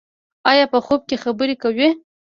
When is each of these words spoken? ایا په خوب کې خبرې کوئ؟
ایا 0.49 0.65
په 0.73 0.79
خوب 0.85 1.01
کې 1.09 1.15
خبرې 1.23 1.55
کوئ؟ 1.63 1.89